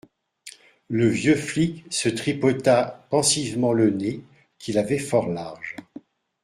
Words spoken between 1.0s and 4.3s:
vieux flic se tripota pensivement le nez,